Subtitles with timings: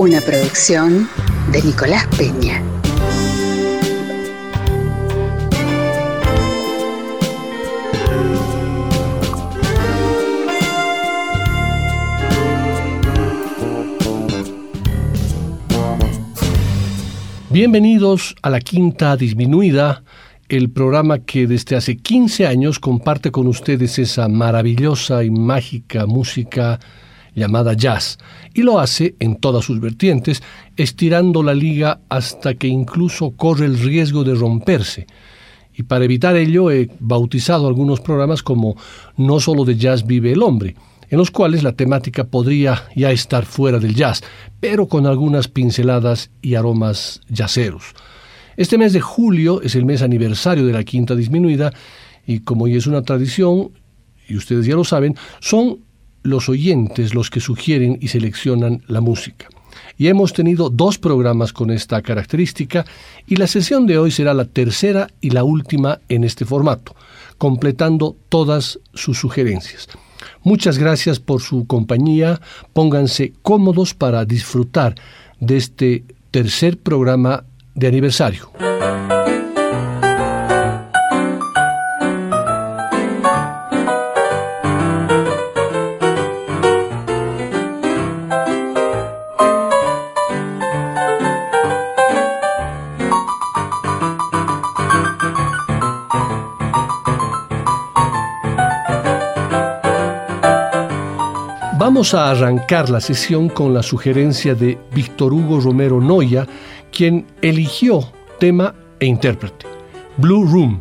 [0.00, 1.10] Una producción
[1.52, 2.62] de Nicolás Peña.
[17.50, 20.02] Bienvenidos a la Quinta Disminuida,
[20.48, 26.80] el programa que desde hace 15 años comparte con ustedes esa maravillosa y mágica música
[27.34, 28.18] llamada jazz,
[28.54, 30.42] y lo hace en todas sus vertientes,
[30.76, 35.06] estirando la liga hasta que incluso corre el riesgo de romperse.
[35.74, 38.76] Y para evitar ello he bautizado algunos programas como
[39.16, 40.76] No solo de jazz vive el hombre,
[41.08, 44.22] en los cuales la temática podría ya estar fuera del jazz,
[44.60, 47.94] pero con algunas pinceladas y aromas jazzeros.
[48.56, 51.72] Este mes de julio es el mes aniversario de la Quinta Disminuida
[52.26, 53.70] y como ya es una tradición,
[54.28, 55.80] y ustedes ya lo saben, son
[56.22, 59.48] los oyentes los que sugieren y seleccionan la música.
[59.96, 62.84] Y hemos tenido dos programas con esta característica
[63.26, 66.94] y la sesión de hoy será la tercera y la última en este formato,
[67.38, 69.88] completando todas sus sugerencias.
[70.42, 72.40] Muchas gracias por su compañía.
[72.72, 74.94] Pónganse cómodos para disfrutar
[75.38, 78.50] de este tercer programa de aniversario.
[102.00, 106.46] Vamos a arrancar la sesión con la sugerencia de Víctor Hugo Romero Noya,
[106.90, 108.02] quien eligió
[108.38, 109.66] tema e intérprete,
[110.16, 110.80] Blue Room,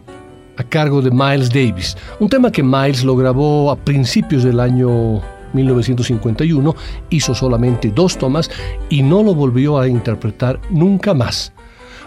[0.55, 5.21] a cargo de Miles Davis, un tema que Miles lo grabó a principios del año
[5.51, 6.73] 1951,
[7.09, 8.49] hizo solamente dos tomas
[8.89, 11.51] y no lo volvió a interpretar nunca más.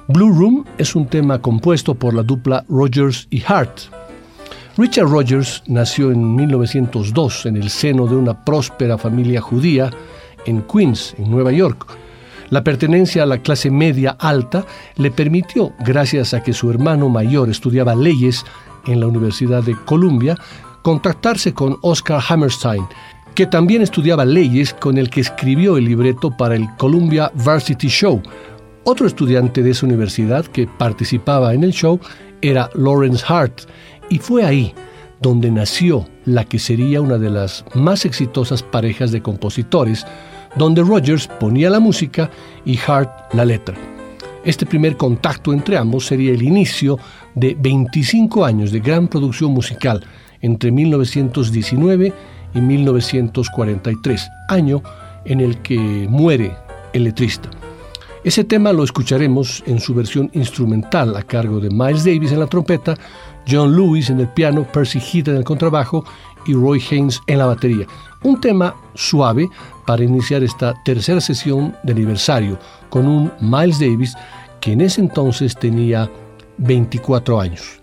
[0.08, 3.78] Blue Room es un tema compuesto por la dupla Rogers y Hart,
[4.78, 9.90] Richard Rogers nació en 1902 en el seno de una próspera familia judía
[10.46, 11.86] en Queens, en Nueva York.
[12.48, 14.64] La pertenencia a la clase media alta
[14.96, 18.46] le permitió, gracias a que su hermano mayor estudiaba leyes
[18.86, 20.38] en la Universidad de Columbia,
[20.80, 22.84] contactarse con Oscar Hammerstein,
[23.34, 28.22] que también estudiaba leyes con el que escribió el libreto para el Columbia Varsity Show.
[28.84, 32.00] Otro estudiante de esa universidad que participaba en el show
[32.40, 33.62] era Lawrence Hart,
[34.12, 34.74] y fue ahí
[35.22, 40.04] donde nació la que sería una de las más exitosas parejas de compositores,
[40.54, 42.30] donde Rogers ponía la música
[42.66, 43.74] y Hart la letra.
[44.44, 46.98] Este primer contacto entre ambos sería el inicio
[47.34, 50.04] de 25 años de gran producción musical
[50.42, 52.12] entre 1919
[52.54, 54.82] y 1943, año
[55.24, 56.54] en el que muere
[56.92, 57.48] el letrista.
[58.24, 62.46] Ese tema lo escucharemos en su versión instrumental a cargo de Miles Davis en la
[62.46, 62.96] trompeta,
[63.48, 66.04] John Lewis en el piano, Percy Heath en el contrabajo
[66.46, 67.86] y Roy Haynes en la batería.
[68.22, 69.48] Un tema suave
[69.86, 72.58] para iniciar esta tercera sesión de aniversario
[72.88, 74.14] con un Miles Davis
[74.60, 76.08] que en ese entonces tenía
[76.58, 77.81] 24 años.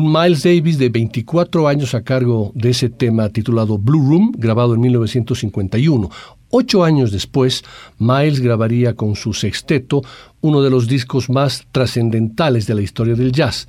[0.00, 4.74] Un Miles Davis de 24 años a cargo de ese tema titulado Blue Room, grabado
[4.74, 6.10] en 1951.
[6.48, 7.62] Ocho años después,
[7.98, 10.00] Miles grabaría con su sexteto
[10.40, 13.68] uno de los discos más trascendentales de la historia del jazz,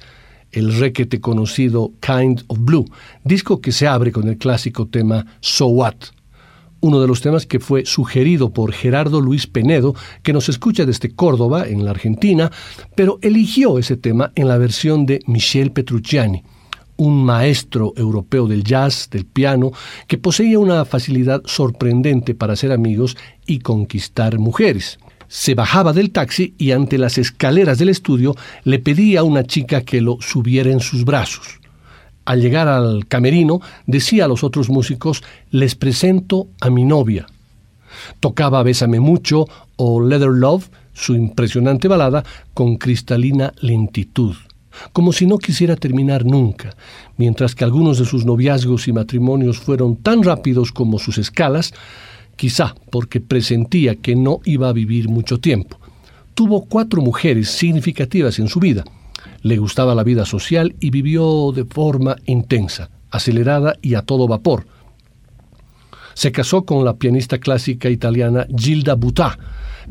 [0.54, 2.86] el requete conocido Kind of Blue,
[3.26, 5.96] disco que se abre con el clásico tema So What
[6.82, 11.16] uno de los temas que fue sugerido por Gerardo Luis Penedo, que nos escucha desde
[11.16, 12.52] Córdoba, en la Argentina,
[12.96, 16.44] pero eligió ese tema en la versión de Michel Petrucciani,
[16.98, 19.72] un maestro europeo del jazz, del piano,
[20.08, 25.00] que poseía una facilidad sorprendente para hacer amigos y conquistar mujeres.
[25.28, 28.36] Se bajaba del taxi y ante las escaleras del estudio
[28.66, 31.61] le pedía a una chica que lo subiera en sus brazos
[32.26, 37.26] al llegar al camerino, decía a los otros músicos, les presento a mi novia.
[38.20, 39.46] Tocaba Bésame mucho
[39.76, 42.24] o Leather Love, su impresionante balada,
[42.54, 44.36] con cristalina lentitud,
[44.94, 46.76] como si no quisiera terminar nunca,
[47.18, 51.74] mientras que algunos de sus noviazgos y matrimonios fueron tan rápidos como sus escalas,
[52.36, 55.78] quizá porque presentía que no iba a vivir mucho tiempo.
[56.34, 58.84] Tuvo cuatro mujeres significativas en su vida,
[59.42, 64.66] le gustaba la vida social y vivió de forma intensa, acelerada y a todo vapor.
[66.14, 69.38] Se casó con la pianista clásica italiana Gilda Butà,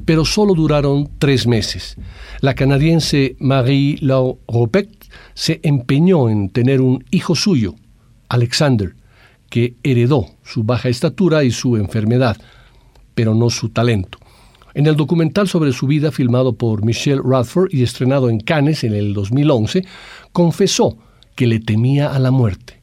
[0.04, 1.96] pero solo duraron tres meses.
[2.40, 4.88] La canadiense Marie-Laure Ropet
[5.34, 7.74] se empeñó en tener un hijo suyo,
[8.28, 8.94] Alexander,
[9.48, 12.36] que heredó su baja estatura y su enfermedad,
[13.14, 14.19] pero no su talento.
[14.74, 18.94] En el documental sobre su vida filmado por Michelle Radford y estrenado en Cannes en
[18.94, 19.84] el 2011,
[20.32, 20.96] confesó
[21.34, 22.80] que le temía a la muerte.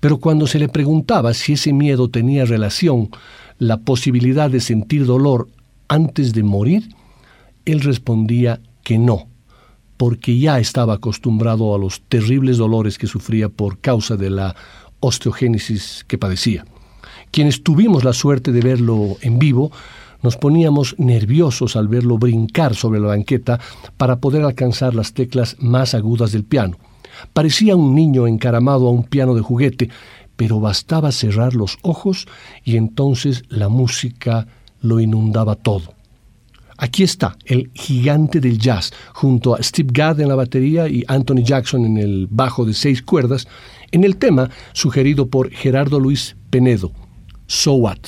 [0.00, 3.10] Pero cuando se le preguntaba si ese miedo tenía relación,
[3.58, 5.48] la posibilidad de sentir dolor
[5.88, 6.88] antes de morir,
[7.64, 9.28] él respondía que no,
[9.96, 14.56] porque ya estaba acostumbrado a los terribles dolores que sufría por causa de la
[15.00, 16.64] osteogénesis que padecía.
[17.30, 19.70] Quienes tuvimos la suerte de verlo en vivo,
[20.22, 23.60] nos poníamos nerviosos al verlo brincar sobre la banqueta
[23.96, 26.76] para poder alcanzar las teclas más agudas del piano.
[27.32, 29.90] Parecía un niño encaramado a un piano de juguete,
[30.36, 32.26] pero bastaba cerrar los ojos
[32.64, 34.46] y entonces la música
[34.80, 35.94] lo inundaba todo.
[36.80, 41.42] Aquí está el gigante del jazz, junto a Steve Gadd en la batería y Anthony
[41.42, 43.48] Jackson en el bajo de seis cuerdas,
[43.90, 46.92] en el tema sugerido por Gerardo Luis Penedo,
[47.48, 47.98] So What.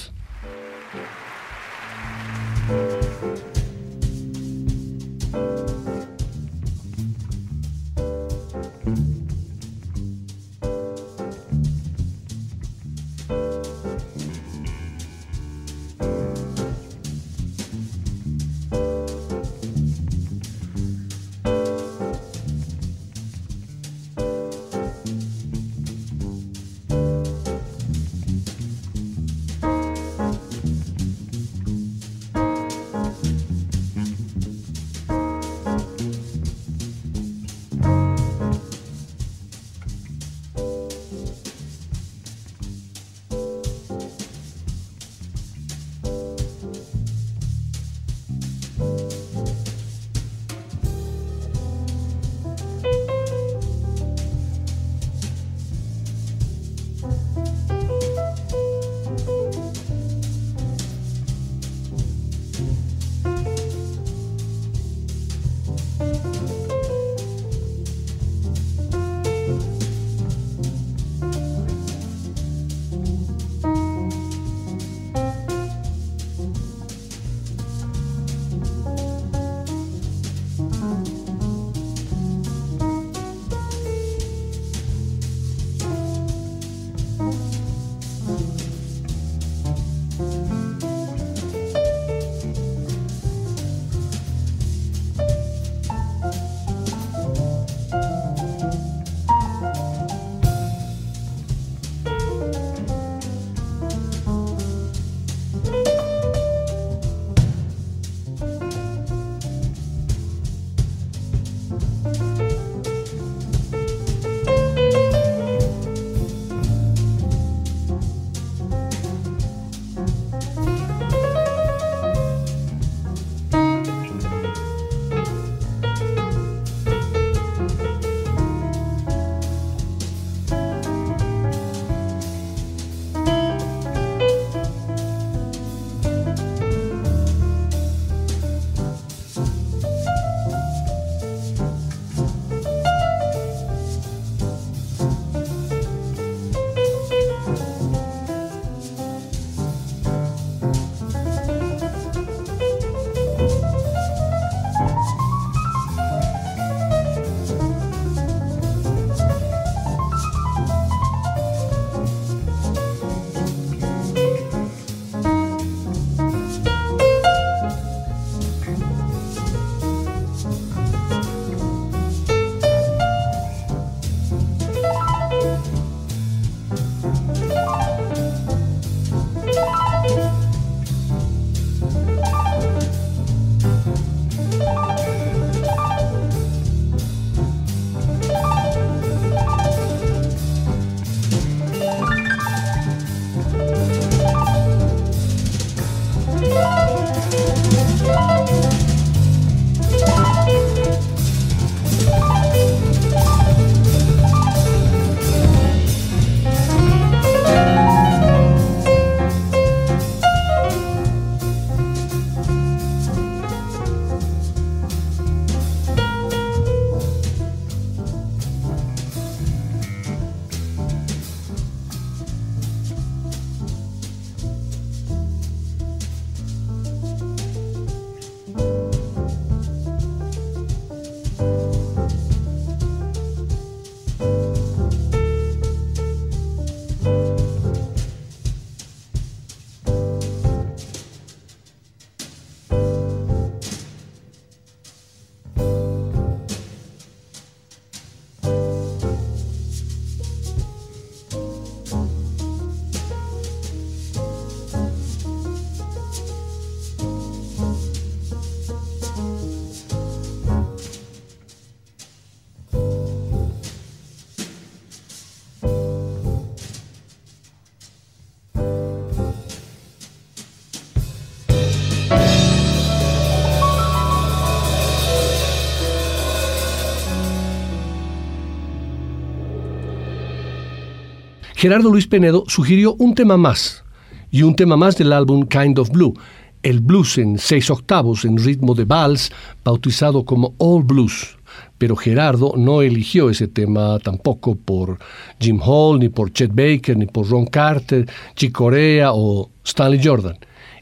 [281.61, 283.85] Gerardo Luis Penedo sugirió un tema más,
[284.31, 286.19] y un tema más del álbum Kind of Blue,
[286.63, 289.31] el blues en seis octavos en ritmo de vals,
[289.63, 291.37] bautizado como All Blues.
[291.77, 295.01] Pero Gerardo no eligió ese tema tampoco por
[295.39, 300.39] Jim Hall, ni por Chet Baker, ni por Ron Carter, Chick Corea o Stanley Jordan.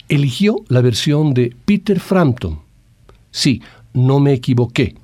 [0.09, 2.61] Eligió la versión de Peter Frampton.
[3.33, 3.61] Sí,
[3.95, 4.95] no me equivoqué.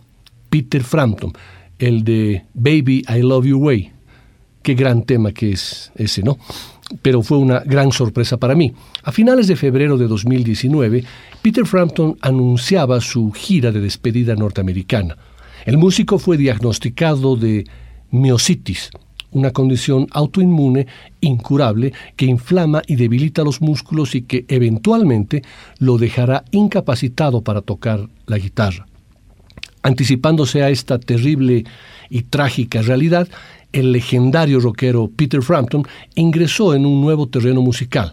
[0.50, 1.32] Peter Frampton,
[1.80, 3.93] el de Baby I Love You Way.
[4.64, 6.38] Qué gran tema que es ese, ¿no?
[7.02, 8.72] pero fue una gran sorpresa para mí.
[9.02, 11.04] A finales de febrero de 2019,
[11.42, 15.16] Peter Frampton anunciaba su gira de despedida norteamericana.
[15.64, 17.64] El músico fue diagnosticado de
[18.10, 18.90] miositis,
[19.30, 20.86] una condición autoinmune
[21.20, 25.42] incurable que inflama y debilita los músculos y que eventualmente
[25.78, 28.86] lo dejará incapacitado para tocar la guitarra.
[29.82, 31.64] Anticipándose a esta terrible
[32.08, 33.28] y trágica realidad,
[33.74, 38.12] el legendario rockero Peter Frampton ingresó en un nuevo terreno musical.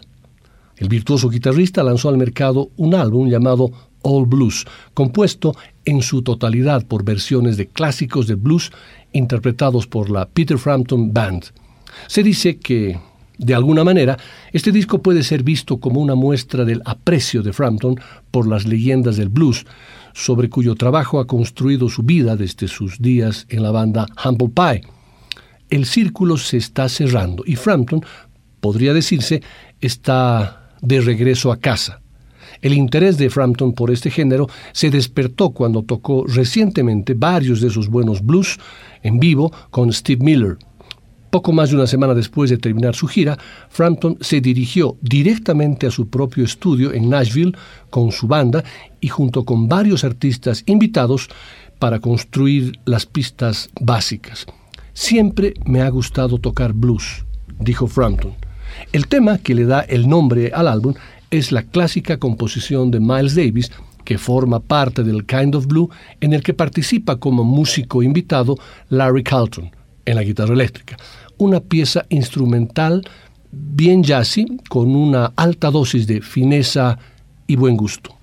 [0.76, 3.70] El virtuoso guitarrista lanzó al mercado un álbum llamado
[4.02, 5.54] All Blues, compuesto
[5.84, 8.72] en su totalidad por versiones de clásicos de blues
[9.12, 11.44] interpretados por la Peter Frampton Band.
[12.08, 12.98] Se dice que,
[13.38, 14.18] de alguna manera,
[14.52, 18.00] este disco puede ser visto como una muestra del aprecio de Frampton
[18.32, 19.64] por las leyendas del blues,
[20.12, 24.82] sobre cuyo trabajo ha construido su vida desde sus días en la banda Humble Pie
[25.72, 28.04] el círculo se está cerrando y Frampton,
[28.60, 29.42] podría decirse,
[29.80, 32.02] está de regreso a casa.
[32.60, 37.88] El interés de Frampton por este género se despertó cuando tocó recientemente varios de sus
[37.88, 38.60] buenos blues
[39.02, 40.58] en vivo con Steve Miller.
[41.30, 43.38] Poco más de una semana después de terminar su gira,
[43.70, 47.56] Frampton se dirigió directamente a su propio estudio en Nashville
[47.88, 48.62] con su banda
[49.00, 51.30] y junto con varios artistas invitados
[51.78, 54.46] para construir las pistas básicas.
[54.94, 57.24] Siempre me ha gustado tocar blues,
[57.58, 58.34] dijo Frampton.
[58.92, 60.94] El tema que le da el nombre al álbum
[61.30, 63.70] es la clásica composición de Miles Davis,
[64.04, 65.88] que forma parte del Kind of Blue,
[66.20, 68.58] en el que participa como músico invitado
[68.90, 69.70] Larry Carlton
[70.04, 70.96] en la guitarra eléctrica.
[71.38, 73.02] Una pieza instrumental
[73.50, 76.98] bien jazzy, con una alta dosis de fineza
[77.46, 78.14] y buen gusto.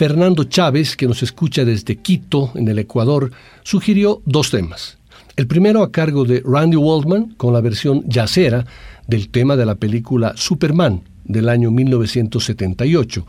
[0.00, 3.32] Fernando Chávez, que nos escucha desde Quito, en el Ecuador,
[3.62, 4.96] sugirió dos temas.
[5.36, 8.64] El primero a cargo de Randy Waldman, con la versión yacera
[9.06, 13.26] del tema de la película Superman del año 1978,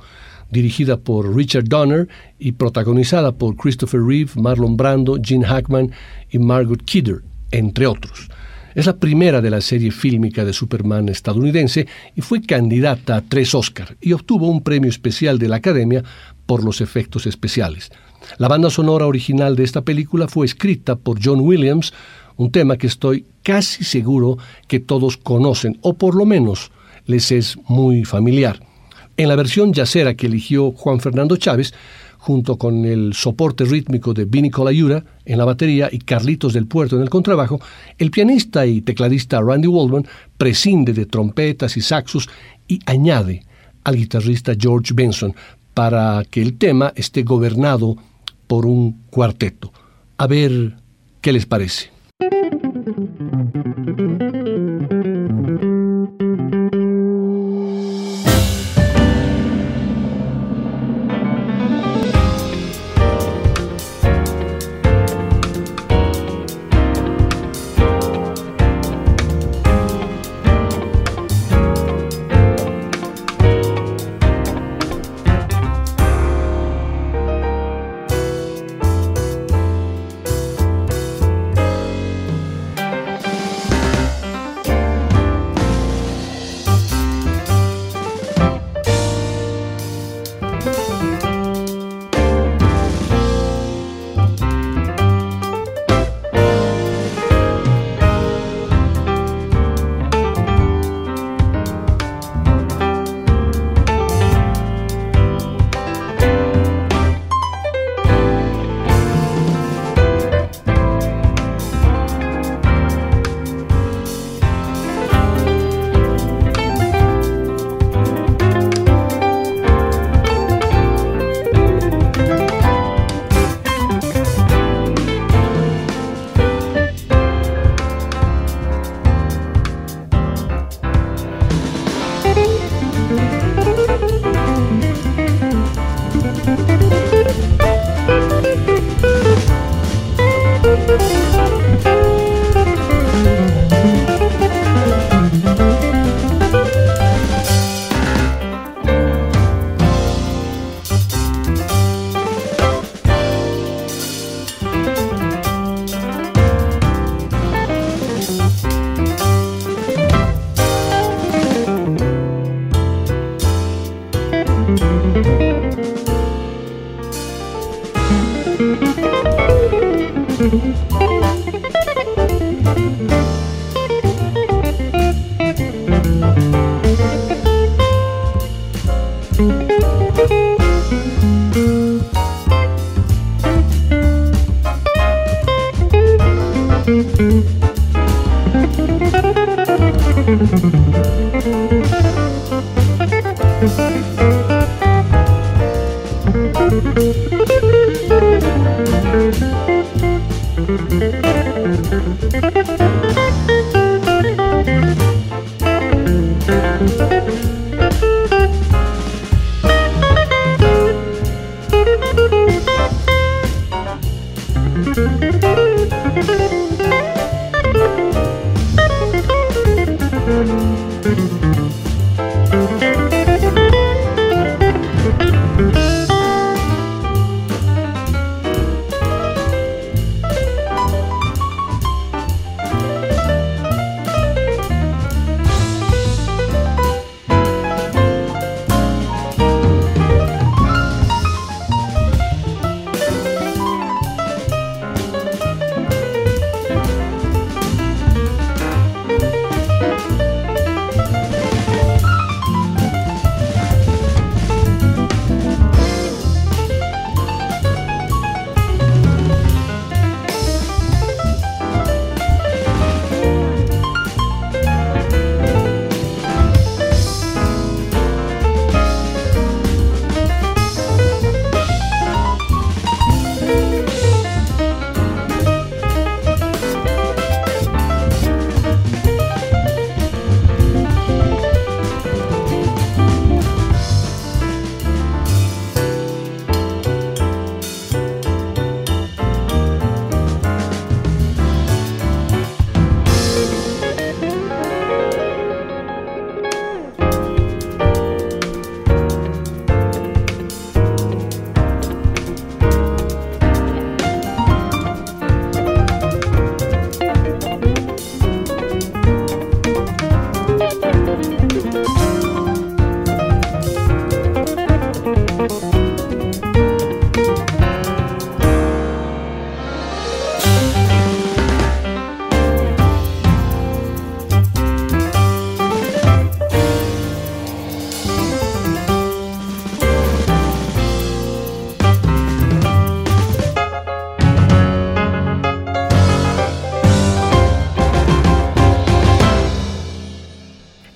[0.50, 2.08] dirigida por Richard Donner
[2.40, 5.92] y protagonizada por Christopher Reeve, Marlon Brando, Gene Hackman
[6.30, 8.30] y Margot Kidder, entre otros.
[8.74, 13.54] Es la primera de la serie fílmica de Superman estadounidense y fue candidata a tres
[13.54, 16.04] Oscar y obtuvo un premio especial de la Academia
[16.46, 17.92] por los efectos especiales.
[18.38, 21.94] La banda sonora original de esta película fue escrita por John Williams,
[22.38, 26.72] un tema que estoy casi seguro que todos conocen o por lo menos
[27.06, 28.62] les es muy familiar.
[29.18, 31.74] En la versión yacera que eligió Juan Fernando Chávez,
[32.22, 36.96] junto con el soporte rítmico de Vinny Colaiura en la batería y Carlitos del Puerto
[36.96, 37.60] en el contrabajo,
[37.98, 40.06] el pianista y tecladista Randy Waldman
[40.38, 42.30] prescinde de trompetas y saxos
[42.68, 43.44] y añade
[43.84, 45.34] al guitarrista George Benson
[45.74, 47.98] para que el tema esté gobernado
[48.46, 49.74] por un cuarteto.
[50.18, 50.76] A ver
[51.22, 51.90] qué les parece.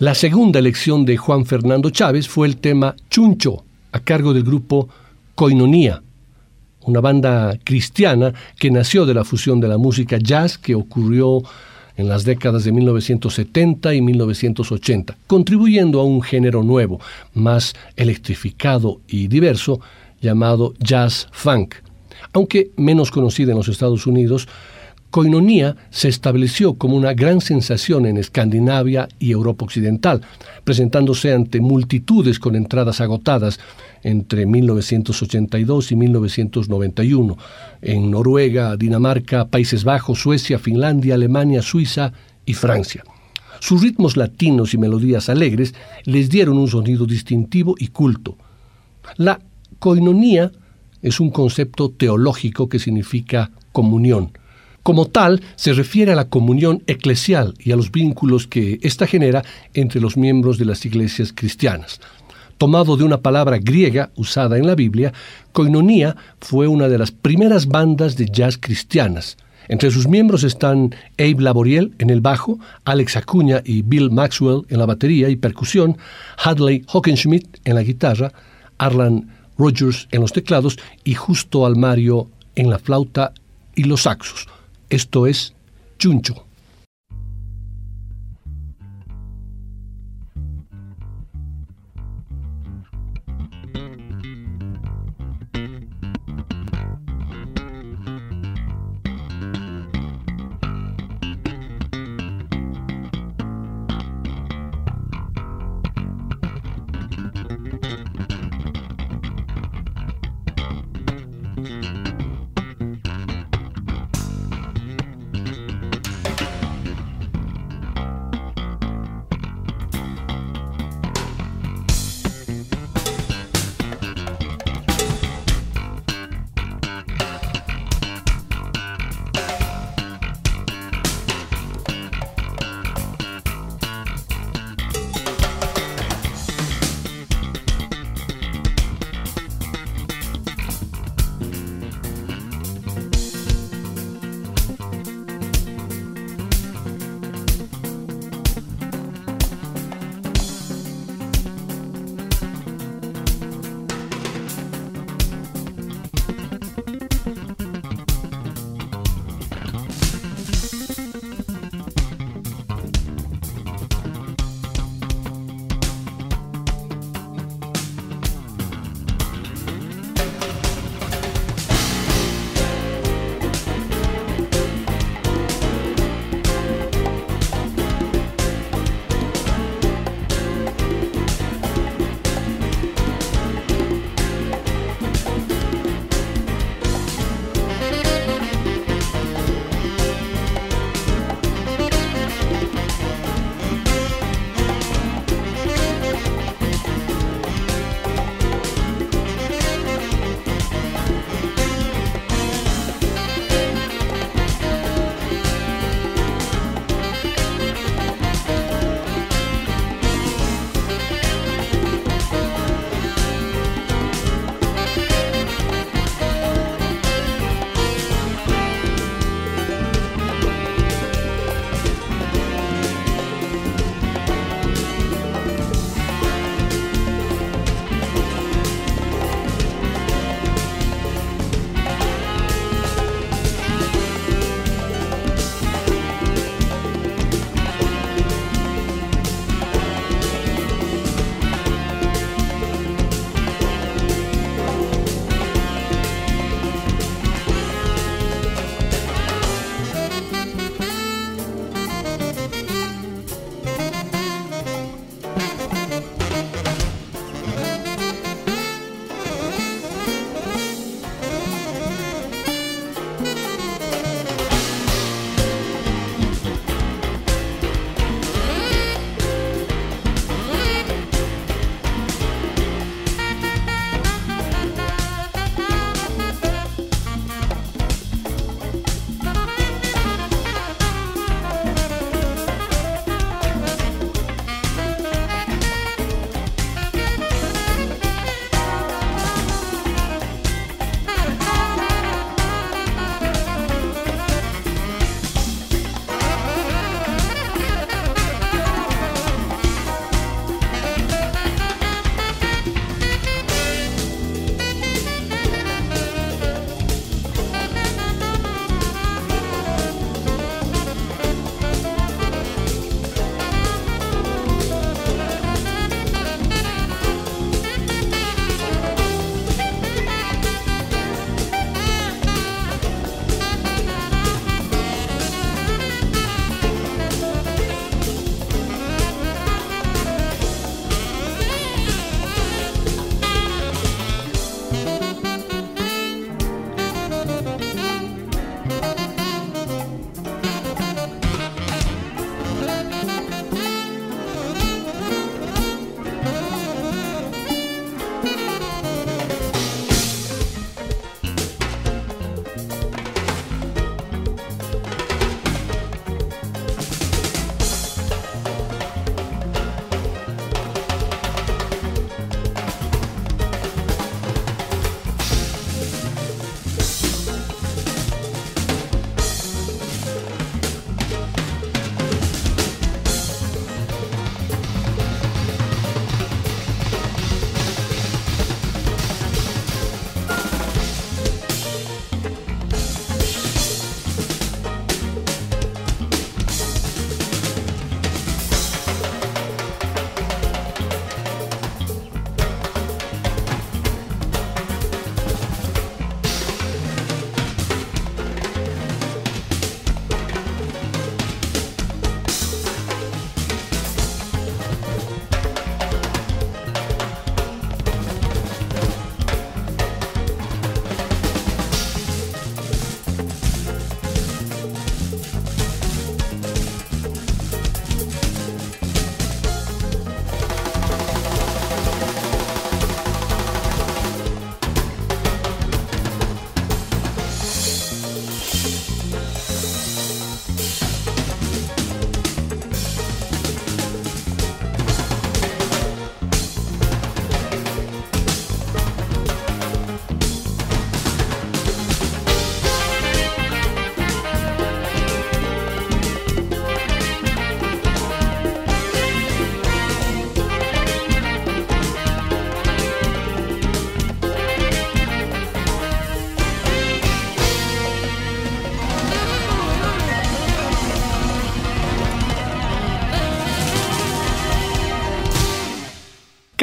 [0.05, 4.87] La segunda elección de Juan Fernando Chávez fue el tema Chuncho, a cargo del grupo
[5.33, 6.03] Coinonía,
[6.81, 11.41] una banda cristiana que nació de la fusión de la música jazz que ocurrió
[11.97, 16.99] en las décadas de 1970 y 1980, contribuyendo a un género nuevo,
[17.33, 19.79] más electrificado y diverso,
[20.21, 21.77] llamado jazz funk.
[22.31, 24.47] Aunque menos conocida en los Estados Unidos,
[25.15, 30.19] Koinonia se estableció como una gran sensación en Escandinavia y Europa Occidental,
[30.65, 33.57] presentándose ante multitudes con entradas agotadas
[34.03, 37.37] entre 1982 y 1991
[37.81, 42.11] en Noruega, Dinamarca, Países Bajos, Suecia, Finlandia, Alemania, Suiza
[42.45, 43.05] y Francia.
[43.61, 45.73] Sus ritmos latinos y melodías alegres
[46.03, 48.35] les dieron un sonido distintivo y culto.
[49.15, 49.39] La
[49.79, 50.51] koinonia
[51.01, 54.33] es un concepto teológico que significa comunión
[54.85, 59.41] como tal, se refiere a la comunión eclesial y a los vínculos que ésta genera
[59.73, 61.99] entre los miembros de las iglesias cristianas.
[62.59, 65.11] Tomado de una palabra griega usada en la Biblia,
[65.53, 69.37] Koinonia fue una de las primeras bandas de jazz cristianas.
[69.69, 74.77] Entre sus miembros están Abe Laboriel en el bajo, Alex Acuña y Bill Maxwell en
[74.77, 75.97] la batería y percusión,
[76.37, 78.31] Hadley Hockenschmidt en la guitarra,
[78.77, 83.33] Arlan Rogers en los teclados y Justo Almario en la flauta
[83.73, 84.47] y los saxos.
[84.89, 85.53] Esto es
[85.97, 86.44] Chuncho.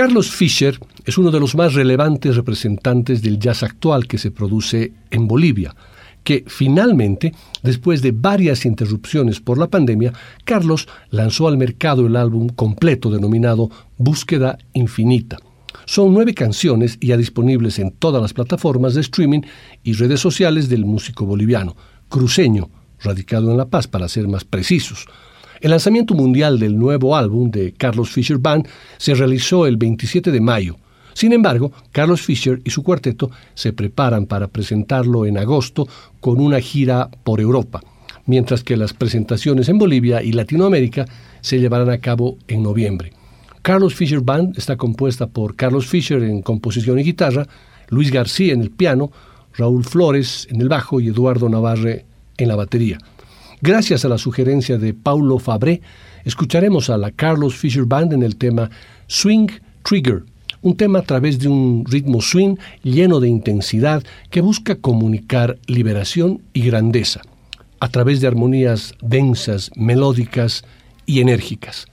[0.03, 4.93] Carlos Fischer es uno de los más relevantes representantes del jazz actual que se produce
[5.13, 5.77] en Bolivia,
[6.25, 7.33] que finalmente,
[7.63, 10.13] después de varias interrupciones por la pandemia,
[10.45, 15.37] Carlos lanzó al mercado el álbum completo denominado Búsqueda Infinita.
[15.85, 19.43] Son nueve canciones ya disponibles en todas las plataformas de streaming
[19.85, 21.77] y redes sociales del músico boliviano,
[22.09, 25.07] cruceño, radicado en La Paz para ser más precisos.
[25.63, 28.67] El lanzamiento mundial del nuevo álbum de Carlos Fischer Band
[28.99, 30.75] se realizó el 27 de mayo.
[31.15, 35.87] Sin embargo, Carlos Fischer y su cuarteto se preparan para presentarlo en agosto
[36.19, 37.81] con una gira por Europa,
[38.27, 41.05] mientras que las presentaciones en Bolivia y Latinoamérica
[41.43, 43.13] se llevarán a cabo en noviembre.
[43.63, 47.47] Carlos Fischer Band está compuesta por Carlos Fischer en composición y guitarra,
[47.89, 49.13] Luis García en el piano,
[49.55, 52.05] Raúl Flores en el bajo y Eduardo Navarre
[52.37, 52.99] en la batería.
[53.65, 55.83] Gracias a la sugerencia de Paulo Fabré,
[56.25, 58.69] escucharemos a la Carlos Fischer Band en el tema
[59.07, 59.47] Swing
[59.85, 60.25] Trigger,
[60.63, 66.43] un tema a través de un ritmo swing lleno de intensidad que busca comunicar liberación
[66.53, 67.23] y grandeza,
[67.79, 70.65] a través de armonías densas, melódicas
[71.07, 71.87] y enérgicas.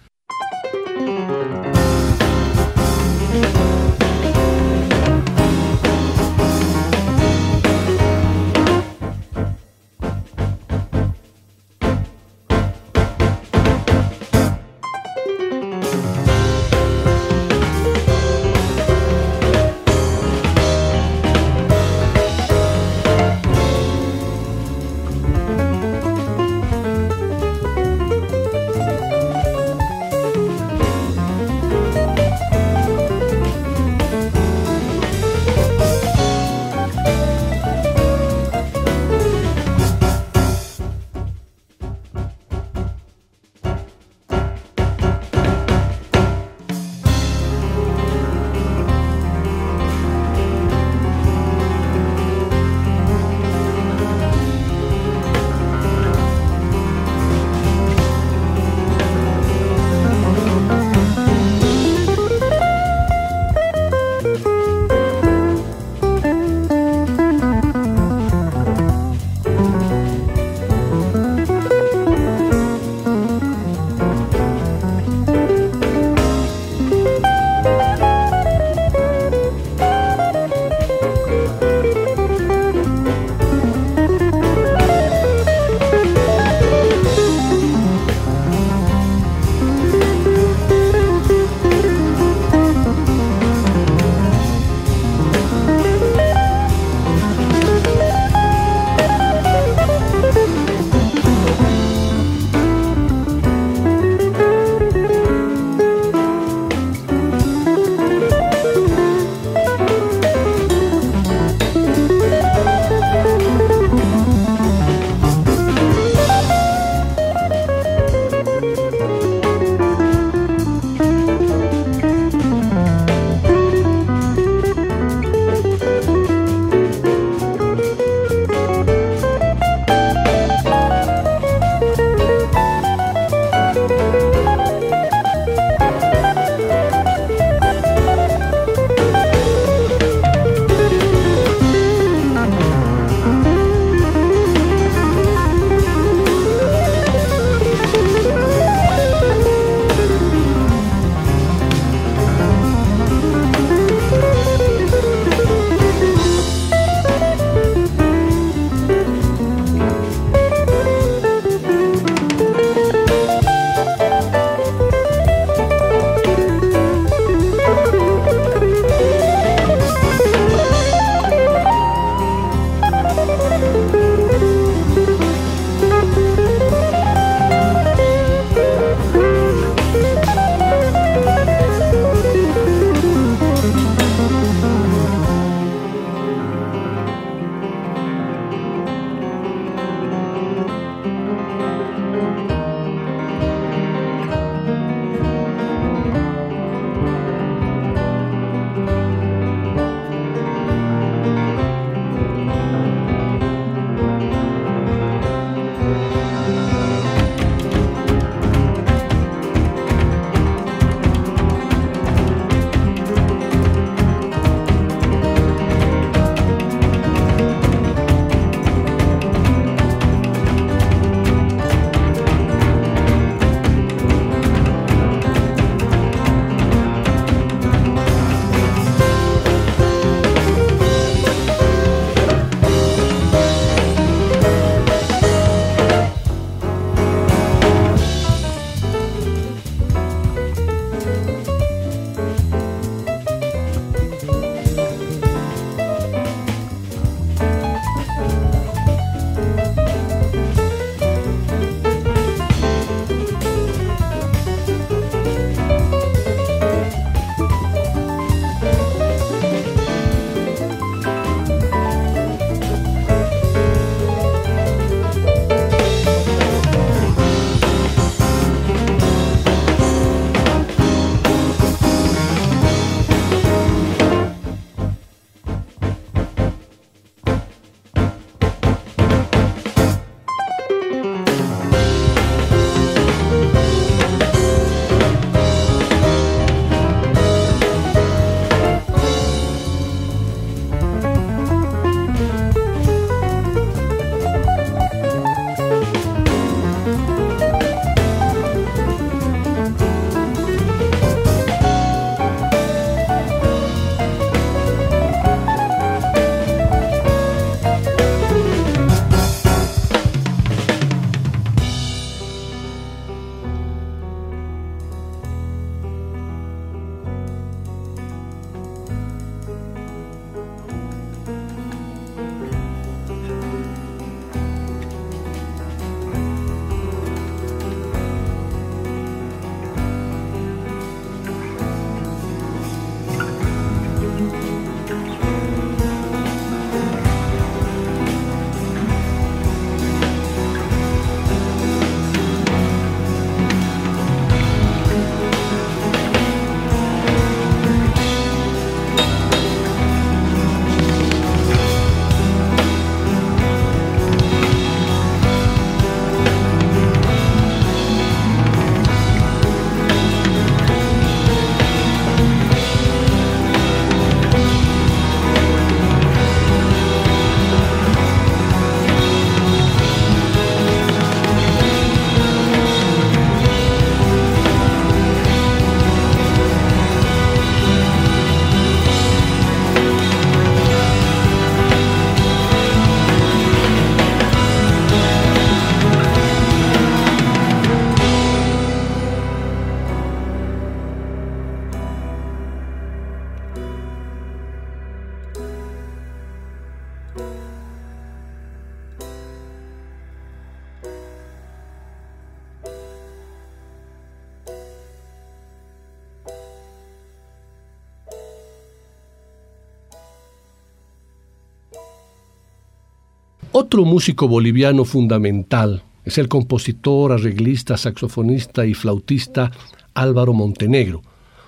[413.72, 419.51] Otro músico boliviano fundamental es el compositor, arreglista, saxofonista y flautista
[419.93, 421.03] Álvaro Montenegro,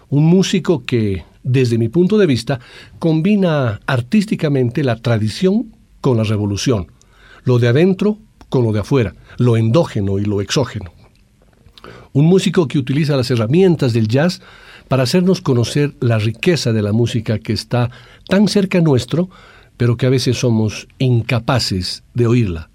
[0.09, 2.59] un músico que, desde mi punto de vista,
[2.99, 6.91] combina artísticamente la tradición con la revolución,
[7.43, 8.19] lo de adentro
[8.49, 10.91] con lo de afuera, lo endógeno y lo exógeno.
[12.13, 14.43] Un músico que utiliza las herramientas del jazz
[14.88, 17.89] para hacernos conocer la riqueza de la música que está
[18.28, 19.28] tan cerca nuestro,
[19.82, 22.69] pero que a veces somos incapaces de oírla.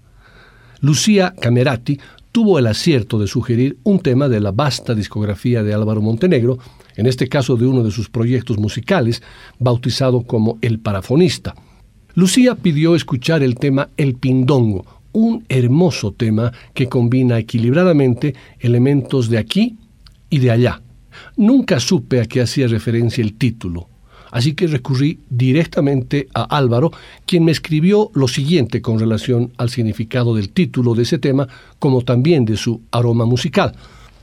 [0.81, 1.97] Lucía Camerati
[2.33, 6.57] tuvo el acierto de sugerir un tema de la vasta discografía de Álvaro Montenegro,
[6.97, 9.23] en este caso de uno de sus proyectos musicales,
[9.57, 11.55] bautizado como El Parafonista.
[12.13, 19.37] Lucía pidió escuchar el tema El Pindongo, un hermoso tema que combina equilibradamente elementos de
[19.37, 19.77] aquí
[20.29, 20.81] y de allá.
[21.37, 23.87] Nunca supe a qué hacía referencia el título,
[24.37, 26.91] así que recurrí directamente a Álvaro,
[27.25, 31.47] quien me escribió lo siguiente con relación al significado del título de ese tema,
[31.79, 33.73] como también de su aroma musical.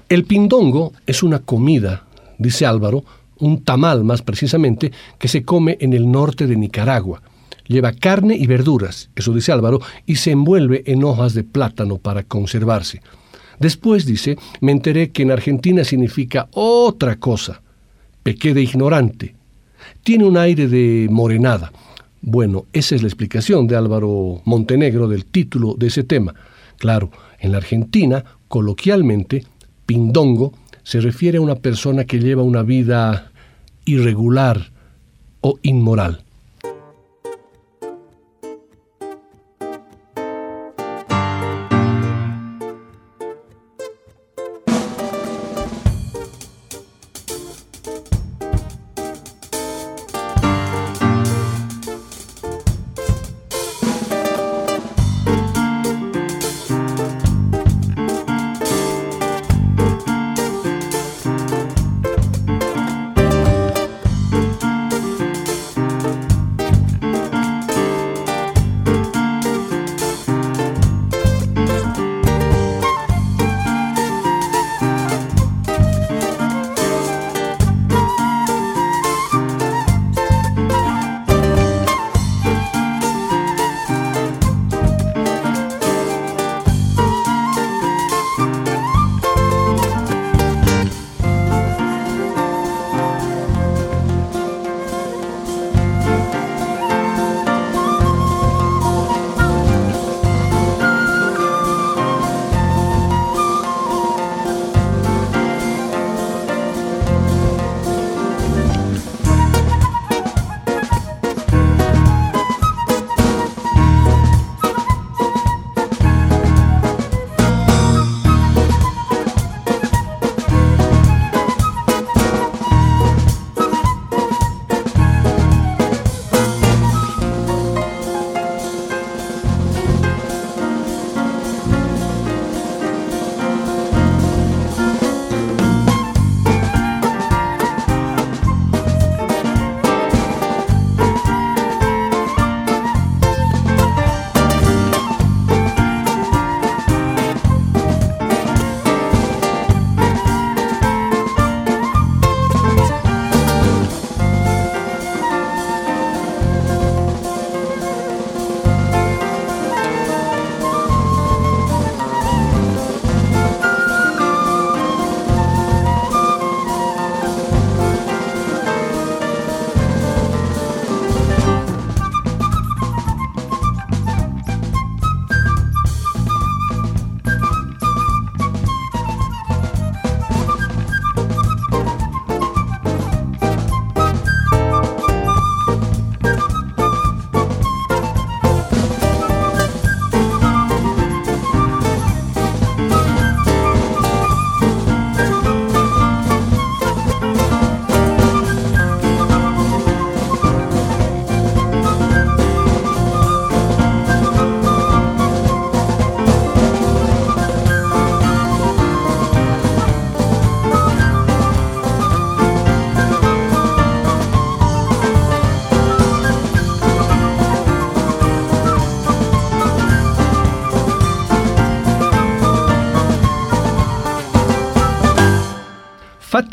[0.08, 2.04] El pindongo es una comida,
[2.38, 3.04] dice Álvaro,
[3.40, 7.20] un tamal más precisamente, que se come en el norte de Nicaragua.
[7.66, 12.22] Lleva carne y verduras, eso dice Álvaro, y se envuelve en hojas de plátano para
[12.22, 13.02] conservarse.
[13.58, 17.62] Después, dice, me enteré que en Argentina significa otra cosa.
[18.22, 19.34] Pequé de ignorante,
[20.04, 21.72] tiene un aire de morenada.
[22.20, 26.34] Bueno, esa es la explicación de Álvaro Montenegro del título de ese tema.
[26.78, 29.44] Claro, en la Argentina, coloquialmente,
[29.86, 30.52] pindongo
[30.82, 33.32] se refiere a una persona que lleva una vida
[33.86, 34.72] irregular
[35.40, 36.22] o inmoral.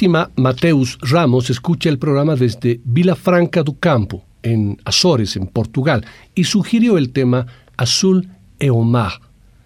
[0.01, 6.03] Fátima Mateus Ramos escucha el programa desde Vila Franca do Campo, en Azores, en Portugal,
[6.33, 7.45] y sugirió el tema
[7.77, 8.27] Azul
[8.57, 9.21] et Omar,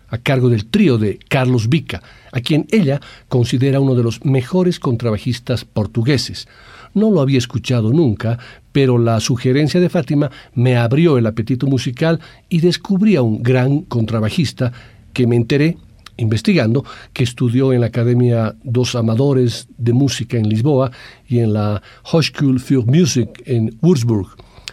[0.09, 4.77] a cargo del trío de Carlos Vica, a quien ella considera uno de los mejores
[4.77, 6.49] contrabajistas portugueses.
[6.93, 8.37] No lo había escuchado nunca,
[8.73, 12.19] pero la sugerencia de Fátima me abrió el apetito musical
[12.49, 14.73] y descubrí a un gran contrabajista
[15.13, 15.77] que me enteré
[16.17, 20.91] investigando, que estudió en la Academia dos Amadores de Música en Lisboa
[21.27, 24.27] y en la Hochschule für Musik en Würzburg.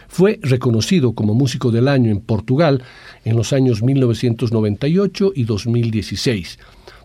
[0.07, 2.83] Fue reconocido como músico del año en Portugal
[3.25, 6.59] en los años 1998 y 2016.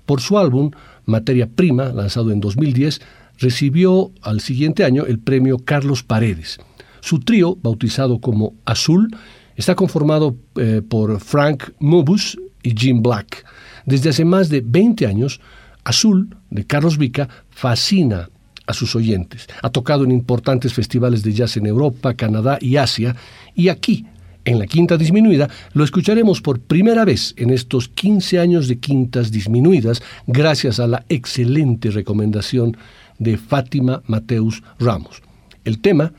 [0.04, 0.70] Por su álbum
[1.06, 3.00] Materia Prima, lanzado en 2010,
[3.38, 6.58] recibió al siguiente año el premio Carlos Paredes.
[7.00, 9.08] Su trío, bautizado como Azul,
[9.56, 13.44] está conformado eh, por Frank Mobus y Jim Black.
[13.88, 15.40] Desde hace más de 20 años,
[15.82, 18.28] Azul, de Carlos Vica, fascina
[18.66, 19.46] a sus oyentes.
[19.62, 23.16] Ha tocado en importantes festivales de jazz en Europa, Canadá y Asia,
[23.54, 24.04] y aquí,
[24.44, 29.32] en la Quinta Disminuida, lo escucharemos por primera vez en estos 15 años de Quintas
[29.32, 32.76] Disminuidas, gracias a la excelente recomendación
[33.18, 35.22] de Fátima Mateus Ramos.
[35.64, 36.12] El tema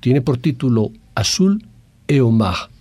[0.00, 1.66] tiene por título Azul
[2.06, 2.73] e Omar.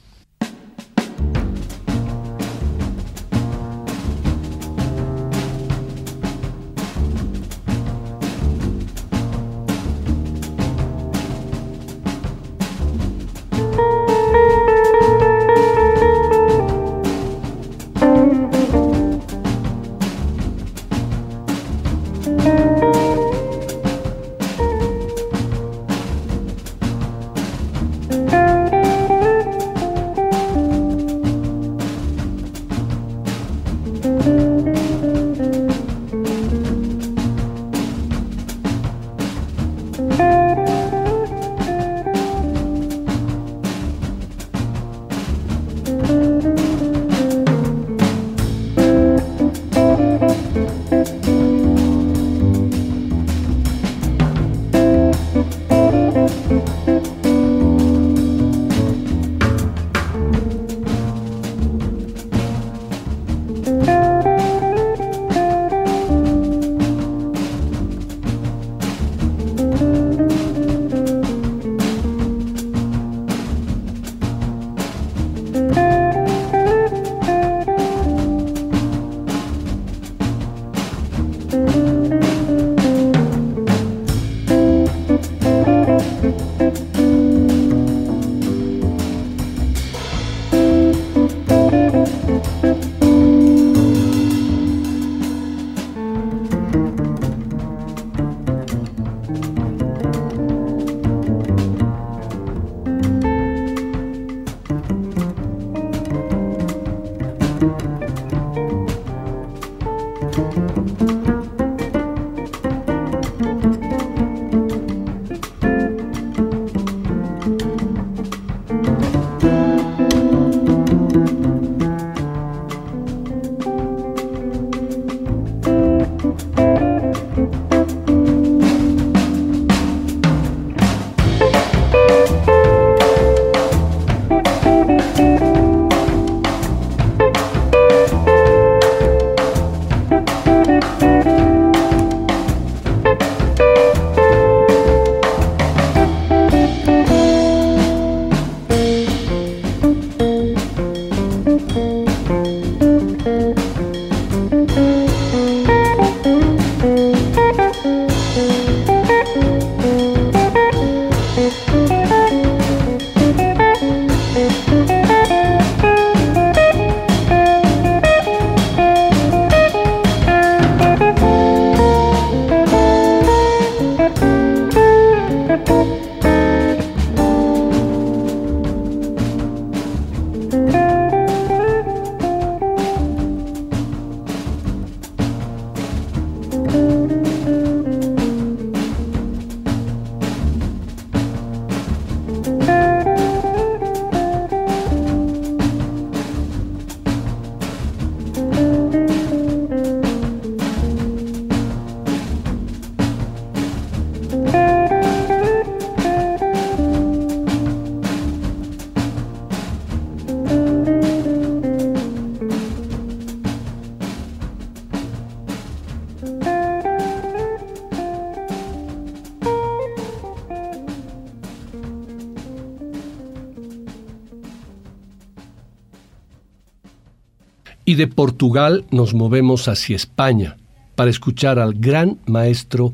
[227.94, 230.58] Y de Portugal nos movemos hacia España
[230.96, 232.92] para escuchar al gran maestro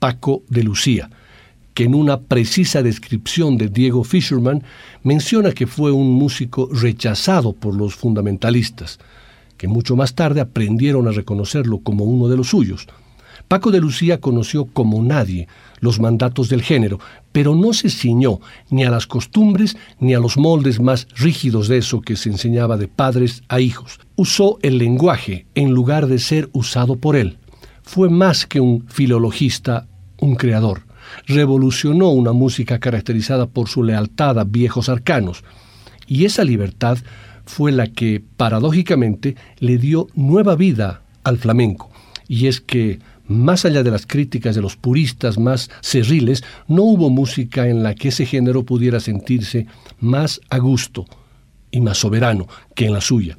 [0.00, 1.08] Paco de Lucía,
[1.72, 4.64] que en una precisa descripción de Diego Fisherman
[5.04, 8.98] menciona que fue un músico rechazado por los fundamentalistas,
[9.56, 12.88] que mucho más tarde aprendieron a reconocerlo como uno de los suyos.
[13.50, 15.48] Paco de Lucía conoció como nadie
[15.80, 17.00] los mandatos del género,
[17.32, 18.38] pero no se ciñó
[18.70, 22.76] ni a las costumbres ni a los moldes más rígidos de eso que se enseñaba
[22.76, 23.98] de padres a hijos.
[24.14, 27.38] Usó el lenguaje en lugar de ser usado por él.
[27.82, 29.88] Fue más que un filologista,
[30.20, 30.82] un creador
[31.26, 35.42] revolucionó una música caracterizada por su lealtad a viejos arcanos,
[36.06, 36.98] y esa libertad
[37.46, 41.90] fue la que, paradójicamente, le dio nueva vida al flamenco.
[42.28, 43.00] Y es que,
[43.30, 47.94] más allá de las críticas de los puristas más cerriles, no hubo música en la
[47.94, 49.66] que ese género pudiera sentirse
[50.00, 51.06] más a gusto
[51.70, 53.36] y más soberano que en la suya.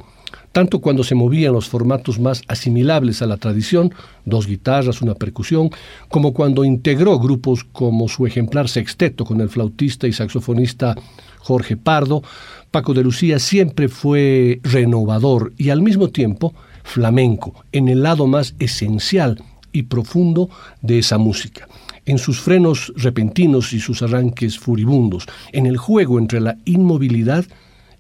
[0.53, 5.69] Tanto cuando se movían los formatos más asimilables a la tradición, dos guitarras, una percusión,
[6.07, 10.95] como cuando integró grupos como su ejemplar sexteto con el flautista y saxofonista
[11.39, 12.23] Jorge Pardo,
[12.69, 18.55] Paco de Lucía siempre fue renovador y al mismo tiempo flamenco, en el lado más
[18.59, 19.37] esencial
[19.71, 20.49] y profundo
[20.81, 21.67] de esa música
[22.05, 27.45] en sus frenos repentinos y sus arranques furibundos, en el juego entre la inmovilidad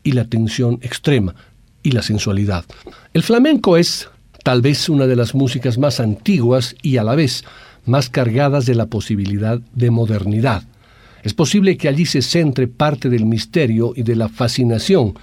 [0.03, 1.35] y la tensión extrema,
[1.83, 2.65] y la sensualidad.
[3.13, 4.09] El flamenco es
[4.43, 7.43] tal vez una de las músicas más antiguas y a la vez
[7.85, 10.63] más cargadas de la posibilidad de modernidad.
[11.23, 15.13] Es posible que allí se centre parte del misterio y de la fascinación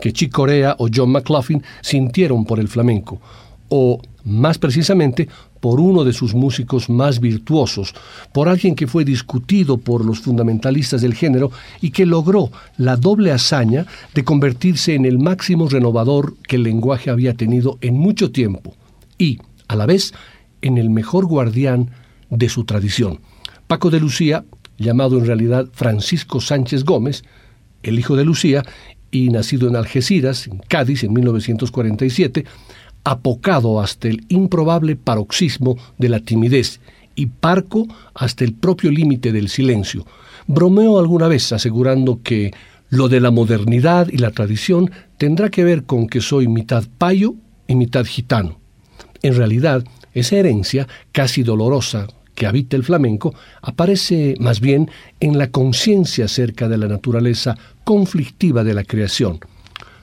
[0.00, 3.20] que Chick Corea o John McLaughlin sintieron por el flamenco,
[3.68, 5.28] o más precisamente
[5.60, 7.94] por uno de sus músicos más virtuosos,
[8.32, 11.50] por alguien que fue discutido por los fundamentalistas del género
[11.80, 17.10] y que logró la doble hazaña de convertirse en el máximo renovador que el lenguaje
[17.10, 18.74] había tenido en mucho tiempo
[19.18, 20.12] y, a la vez,
[20.62, 21.90] en el mejor guardián
[22.30, 23.20] de su tradición.
[23.66, 24.44] Paco de Lucía,
[24.78, 27.24] llamado en realidad Francisco Sánchez Gómez,
[27.82, 28.62] el hijo de Lucía,
[29.10, 32.44] y nacido en Algeciras, en Cádiz, en 1947,
[33.08, 36.78] apocado hasta el improbable paroxismo de la timidez
[37.14, 40.04] y parco hasta el propio límite del silencio.
[40.46, 42.52] Bromeó alguna vez asegurando que
[42.90, 47.34] lo de la modernidad y la tradición tendrá que ver con que soy mitad payo
[47.66, 48.60] y mitad gitano.
[49.22, 55.50] En realidad, esa herencia casi dolorosa que habita el flamenco aparece más bien en la
[55.50, 59.40] conciencia acerca de la naturaleza conflictiva de la creación.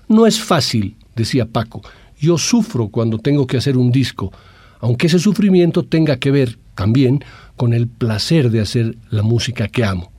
[0.07, 1.81] No es fácil, decía Paco,
[2.19, 4.31] yo sufro cuando tengo que hacer un disco,
[4.79, 7.23] aunque ese sufrimiento tenga que ver también
[7.55, 10.11] con el placer de hacer la música que amo.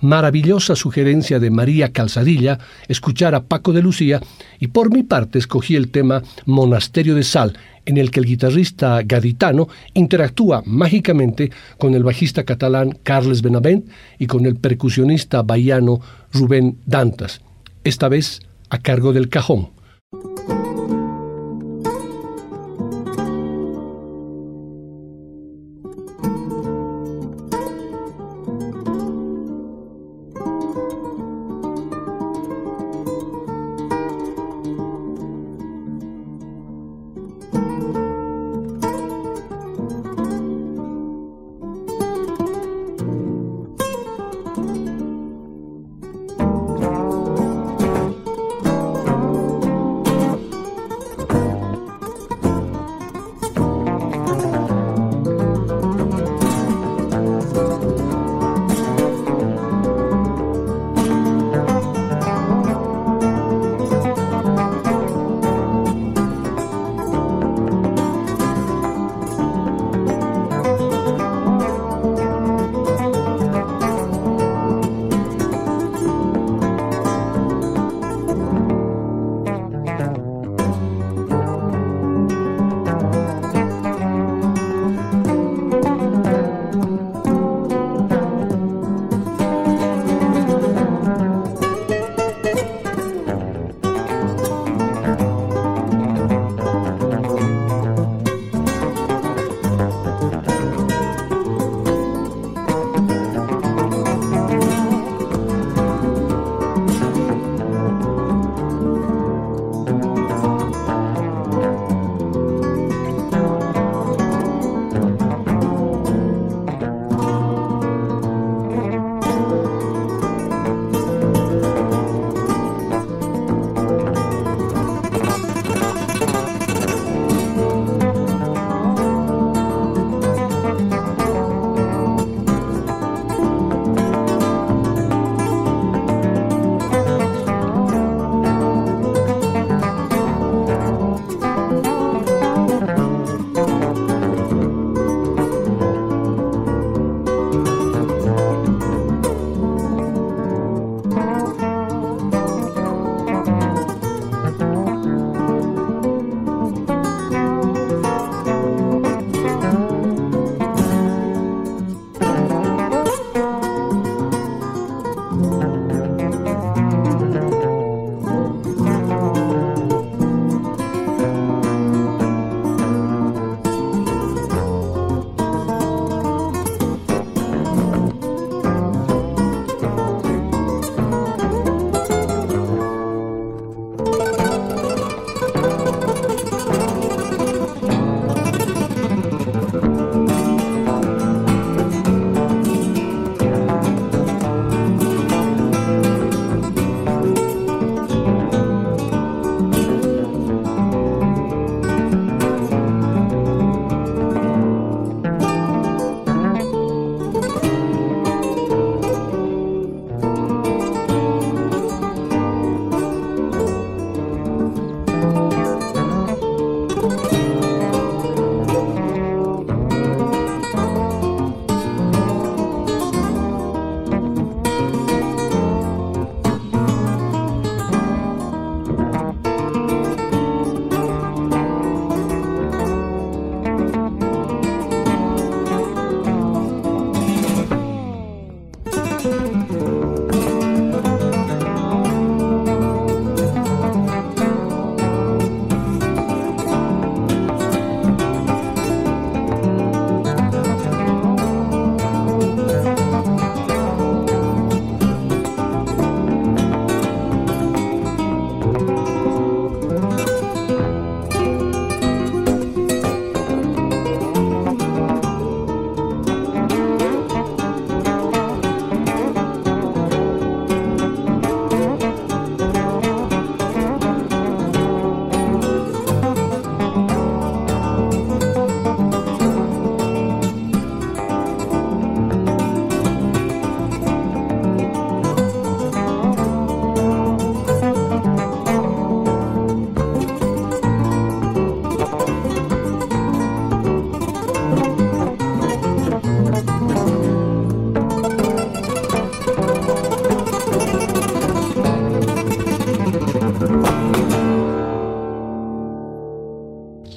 [0.00, 4.20] Maravillosa sugerencia de María Calzadilla escuchar a Paco de Lucía
[4.58, 9.00] y por mi parte escogí el tema Monasterio de Sal, en el que el guitarrista
[9.02, 13.88] gaditano interactúa mágicamente con el bajista catalán Carles Benavent
[14.18, 16.00] y con el percusionista bahiano
[16.32, 17.40] Rubén Dantas,
[17.84, 18.40] esta vez
[18.70, 19.77] a cargo del cajón.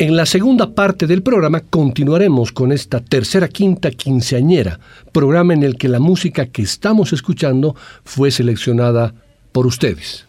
[0.02, 4.80] En la segunda parte del programa continuaremos con esta tercera quinta quinceañera,
[5.12, 9.14] programa en el que la música que estamos escuchando fue seleccionada
[9.52, 10.26] por ustedes.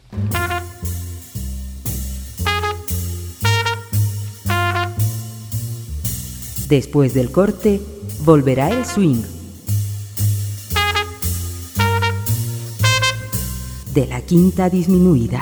[6.68, 7.80] Después del corte,
[8.26, 9.22] volverá el swing.
[13.94, 15.40] De la quinta disminuida.